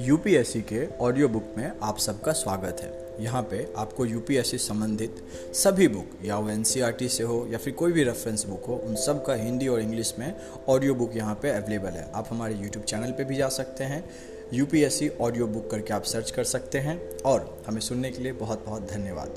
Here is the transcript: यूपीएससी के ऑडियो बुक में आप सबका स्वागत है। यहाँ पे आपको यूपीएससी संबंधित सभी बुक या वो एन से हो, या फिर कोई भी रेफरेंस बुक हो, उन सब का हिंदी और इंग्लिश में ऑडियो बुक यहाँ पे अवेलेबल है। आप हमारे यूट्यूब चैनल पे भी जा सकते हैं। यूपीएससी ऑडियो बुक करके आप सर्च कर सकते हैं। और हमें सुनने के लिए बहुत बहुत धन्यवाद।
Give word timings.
यूपीएससी 0.00 0.60
के 0.60 0.98
ऑडियो 1.00 1.28
बुक 1.28 1.44
में 1.56 1.72
आप 1.82 1.98
सबका 1.98 2.32
स्वागत 2.32 2.76
है। 2.80 3.24
यहाँ 3.24 3.42
पे 3.42 3.72
आपको 3.76 4.04
यूपीएससी 4.04 4.58
संबंधित 4.58 5.16
सभी 5.54 5.88
बुक 5.88 6.06
या 6.24 6.38
वो 6.38 6.50
एन 6.50 6.62
से 6.64 7.22
हो, 7.22 7.48
या 7.50 7.58
फिर 7.58 7.72
कोई 7.72 7.92
भी 7.92 8.04
रेफरेंस 8.04 8.46
बुक 8.46 8.64
हो, 8.64 8.74
उन 8.76 8.96
सब 8.96 9.24
का 9.24 9.34
हिंदी 9.34 9.68
और 9.68 9.80
इंग्लिश 9.80 10.14
में 10.18 10.34
ऑडियो 10.68 10.94
बुक 10.94 11.16
यहाँ 11.16 11.34
पे 11.34 11.50
अवेलेबल 11.50 11.88
है। 11.88 12.10
आप 12.14 12.26
हमारे 12.30 12.54
यूट्यूब 12.54 12.84
चैनल 12.84 13.10
पे 13.10 13.24
भी 13.24 13.36
जा 13.36 13.48
सकते 13.48 13.84
हैं। 13.84 14.10
यूपीएससी 14.52 15.08
ऑडियो 15.08 15.46
बुक 15.46 15.70
करके 15.70 15.92
आप 15.94 16.02
सर्च 16.02 16.30
कर 16.30 16.44
सकते 16.44 16.78
हैं। 16.78 17.18
और 17.18 17.62
हमें 17.66 17.80
सुनने 17.80 18.10
के 18.10 18.22
लिए 18.22 18.32
बहुत 18.32 18.64
बहुत 18.66 18.90
धन्यवाद। 18.90 19.30